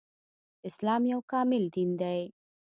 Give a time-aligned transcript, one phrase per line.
[0.69, 2.19] اسلام يو کامل دين دی